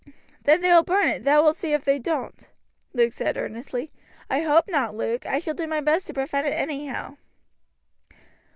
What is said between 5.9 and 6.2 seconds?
to